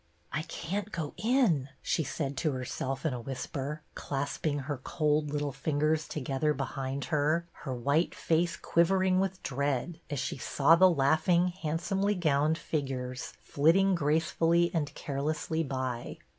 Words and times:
{"I 0.33 0.41
can't 0.41 0.91
go 0.91 1.13
in," 1.15 1.69
she 1.83 2.03
said 2.03 2.35
to 2.37 2.53
herself 2.53 3.05
in 3.05 3.13
a 3.13 3.19
whisper, 3.21 3.83
clasping 3.93 4.57
her 4.65 4.79
cold 4.83 5.29
little 5.29 5.51
fingers 5.51 6.05
:■ 5.51 6.05
together 6.09 6.55
behind 6.55 7.05
her, 7.13 7.45
her 7.51 7.75
white 7.75 8.15
face 8.15 8.55
quiver] 8.57 9.03
ing 9.03 9.19
with 9.19 9.43
dread, 9.43 9.99
as 10.09 10.17
she 10.17 10.39
saw 10.39 10.75
the 10.75 10.89
laughing, 10.89 11.53
^ 11.53 11.53
handsomely 11.53 12.15
gowned 12.15 12.57
figures 12.57 13.33
flitting 13.43 13.93
grace 13.93 14.29
^ 14.31 14.33
fully 14.33 14.73
and 14.73 14.91
carelessly 14.95 15.61
by. 15.61 16.17